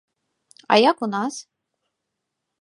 А 0.75 0.77
як 0.91 1.03
у 1.09 1.11
нас? 1.15 1.37